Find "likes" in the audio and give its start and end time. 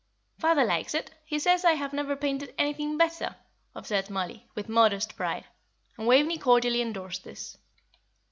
0.65-0.95